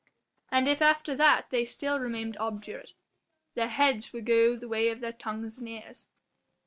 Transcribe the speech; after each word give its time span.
And 0.49 0.67
if 0.67 0.81
after 0.81 1.13
that 1.17 1.51
they 1.51 1.63
still 1.63 1.99
remained 1.99 2.35
obdurate, 2.37 2.95
their 3.53 3.67
heads 3.67 4.11
would 4.11 4.25
go 4.25 4.55
the 4.55 4.67
way 4.67 4.89
of 4.89 4.99
their 4.99 5.13
tongues 5.13 5.59
and 5.59 5.69
ears." 5.69 6.07